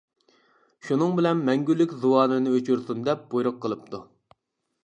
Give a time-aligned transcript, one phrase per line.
[0.87, 4.05] شۇنىڭ بىلەن مەڭگۈلۈك زۇۋانىنى ئۆچۈرسۇن دەپ بۇيرۇق قىلىپتۇ.